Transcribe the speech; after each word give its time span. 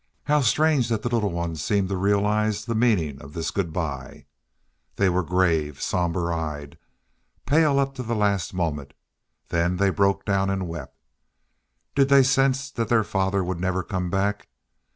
How 0.23 0.41
strange 0.41 0.89
that 0.89 1.03
the 1.03 1.09
little 1.09 1.29
ones 1.31 1.63
seemed 1.63 1.89
to 1.89 1.95
realize 1.95 2.65
the 2.65 2.73
meaning 2.73 3.21
of 3.21 3.33
this 3.33 3.51
good 3.51 3.71
by? 3.71 4.25
They 4.95 5.09
were 5.09 5.21
grave, 5.21 5.79
somber 5.79 6.33
eyed, 6.33 6.79
pale 7.45 7.77
up 7.77 7.93
to 7.97 8.01
the 8.01 8.15
last 8.15 8.51
moment, 8.51 8.93
then 9.49 9.77
they 9.77 9.91
broke 9.91 10.25
down 10.25 10.49
and 10.49 10.67
wept. 10.67 10.97
Did 11.93 12.09
they 12.09 12.23
sense 12.23 12.71
that 12.71 12.87
their 12.89 13.03
father 13.03 13.43
would 13.43 13.59
never 13.59 13.83
come 13.83 14.09
back? 14.09 14.47